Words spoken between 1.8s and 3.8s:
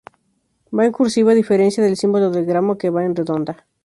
del símbolo del gramo, que va en redonda.